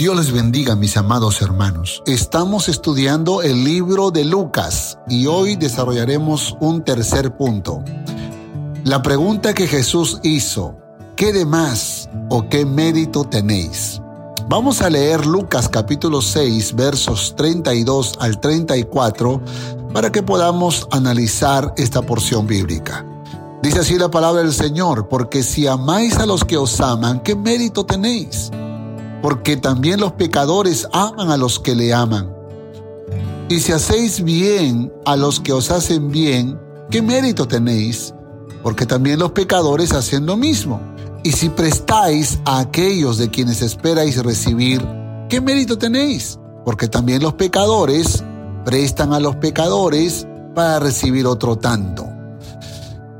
[0.00, 2.02] Dios les bendiga, mis amados hermanos.
[2.06, 7.84] Estamos estudiando el libro de Lucas y hoy desarrollaremos un tercer punto.
[8.82, 10.74] La pregunta que Jesús hizo,
[11.16, 14.00] ¿qué de más o qué mérito tenéis?
[14.48, 19.42] Vamos a leer Lucas capítulo 6 versos 32 al 34
[19.92, 23.04] para que podamos analizar esta porción bíblica.
[23.62, 27.36] Dice así la palabra del Señor, porque si amáis a los que os aman, ¿qué
[27.36, 28.50] mérito tenéis?
[29.22, 32.34] Porque también los pecadores aman a los que le aman.
[33.48, 36.58] Y si hacéis bien a los que os hacen bien,
[36.90, 38.14] ¿qué mérito tenéis?
[38.62, 40.80] Porque también los pecadores hacen lo mismo.
[41.22, 44.86] Y si prestáis a aquellos de quienes esperáis recibir,
[45.28, 46.38] ¿qué mérito tenéis?
[46.64, 48.24] Porque también los pecadores
[48.64, 52.09] prestan a los pecadores para recibir otro tanto.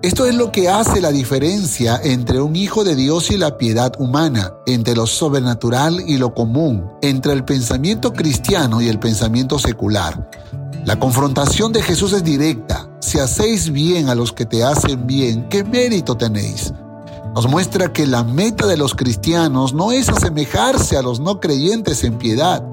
[0.02, 3.92] Esto es lo que hace la diferencia entre un hijo de Dios y la piedad
[3.98, 10.30] humana, entre lo sobrenatural y lo común, entre el pensamiento cristiano y el pensamiento secular.
[10.86, 12.88] La confrontación de Jesús es directa.
[13.00, 16.72] Si hacéis bien a los que te hacen bien, ¿qué mérito tenéis?
[17.34, 22.04] Nos muestra que la meta de los cristianos no es asemejarse a los no creyentes
[22.04, 22.64] en piedad,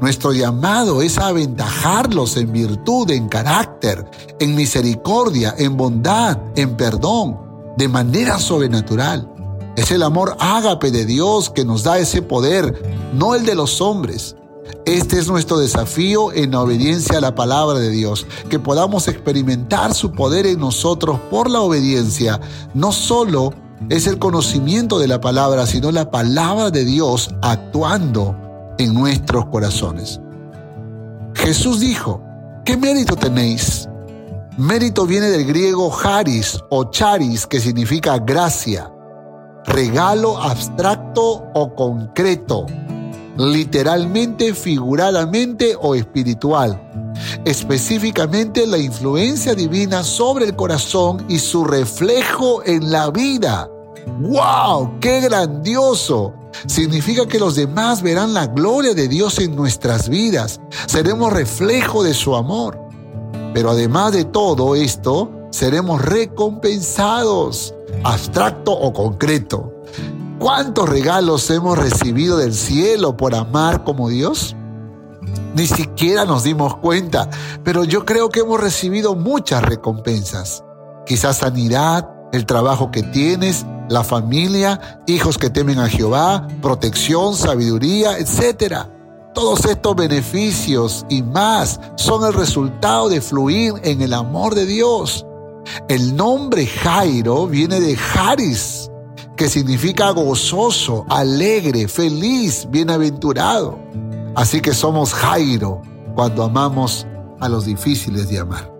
[0.00, 4.04] nuestro llamado es aventajarlos en virtud, en carácter,
[4.38, 7.38] en misericordia, en bondad, en perdón,
[7.76, 9.32] de manera sobrenatural.
[9.76, 13.80] Es el amor ágape de Dios que nos da ese poder, no el de los
[13.80, 14.36] hombres.
[14.84, 20.12] Este es nuestro desafío en obediencia a la palabra de Dios, que podamos experimentar su
[20.12, 22.40] poder en nosotros por la obediencia.
[22.72, 23.52] No solo
[23.90, 28.45] es el conocimiento de la palabra, sino la palabra de Dios actuando
[28.78, 30.20] en nuestros corazones.
[31.34, 32.22] Jesús dijo,
[32.64, 33.88] ¿qué mérito tenéis?
[34.58, 38.90] Mérito viene del griego charis o charis, que significa gracia,
[39.66, 42.66] regalo abstracto o concreto,
[43.36, 46.82] literalmente, figuradamente o espiritual.
[47.44, 53.68] Específicamente la influencia divina sobre el corazón y su reflejo en la vida.
[54.20, 54.98] ¡Wow!
[55.00, 56.32] ¡Qué grandioso!
[56.66, 60.60] Significa que los demás verán la gloria de Dios en nuestras vidas.
[60.86, 62.80] Seremos reflejo de su amor.
[63.54, 67.74] Pero además de todo esto, seremos recompensados,
[68.04, 69.72] abstracto o concreto.
[70.38, 74.54] ¿Cuántos regalos hemos recibido del cielo por amar como Dios?
[75.54, 77.30] Ni siquiera nos dimos cuenta,
[77.64, 80.62] pero yo creo que hemos recibido muchas recompensas.
[81.06, 88.18] Quizás sanidad, el trabajo que tienes, la familia, hijos que temen a Jehová, protección, sabiduría,
[88.18, 88.86] etc.
[89.34, 95.26] Todos estos beneficios y más son el resultado de fluir en el amor de Dios.
[95.88, 98.90] El nombre Jairo viene de Jaris,
[99.36, 103.78] que significa gozoso, alegre, feliz, bienaventurado.
[104.34, 105.82] Así que somos Jairo
[106.14, 107.06] cuando amamos
[107.40, 108.72] a los difíciles de amar.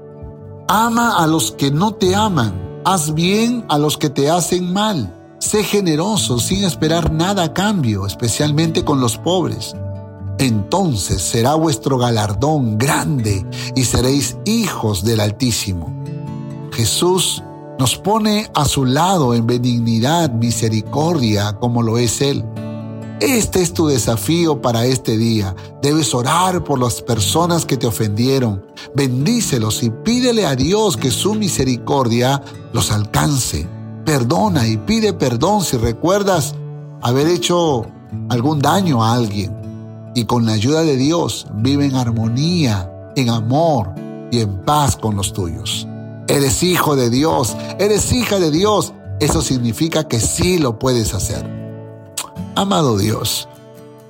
[0.68, 5.12] Ama a los que no te aman Haz bien a los que te hacen mal.
[5.40, 9.74] Sé generoso sin esperar nada a cambio, especialmente con los pobres.
[10.38, 15.92] Entonces será vuestro galardón grande y seréis hijos del Altísimo.
[16.70, 17.42] Jesús
[17.76, 22.44] nos pone a su lado en benignidad, misericordia, como lo es Él.
[23.20, 25.56] Este es tu desafío para este día.
[25.80, 28.62] Debes orar por las personas que te ofendieron.
[28.94, 32.42] Bendícelos y pídele a Dios que su misericordia
[32.74, 33.66] los alcance.
[34.04, 36.54] Perdona y pide perdón si recuerdas
[37.00, 37.86] haber hecho
[38.28, 40.12] algún daño a alguien.
[40.14, 43.94] Y con la ayuda de Dios vive en armonía, en amor
[44.30, 45.88] y en paz con los tuyos.
[46.28, 48.92] Eres hijo de Dios, eres hija de Dios.
[49.20, 51.65] Eso significa que sí lo puedes hacer.
[52.56, 53.50] Amado Dios,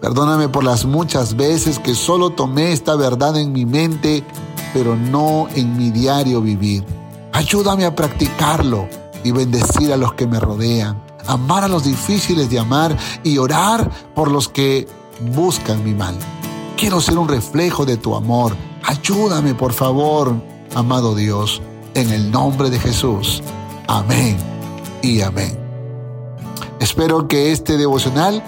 [0.00, 4.22] perdóname por las muchas veces que solo tomé esta verdad en mi mente,
[4.72, 6.84] pero no en mi diario vivir.
[7.32, 8.88] Ayúdame a practicarlo
[9.24, 13.90] y bendecir a los que me rodean, amar a los difíciles de amar y orar
[14.14, 14.86] por los que
[15.34, 16.16] buscan mi mal.
[16.76, 18.56] Quiero ser un reflejo de tu amor.
[18.84, 20.32] Ayúdame, por favor,
[20.76, 21.60] amado Dios,
[21.94, 23.42] en el nombre de Jesús.
[23.88, 24.36] Amén
[25.02, 25.65] y amén.
[26.96, 28.42] Espero que este devocional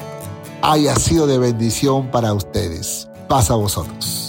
[0.63, 3.07] haya sido de bendición para ustedes.
[3.29, 4.28] Pasa a vosotros.